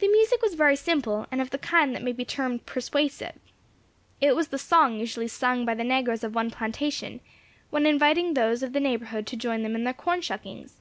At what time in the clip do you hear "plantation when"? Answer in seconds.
6.50-7.86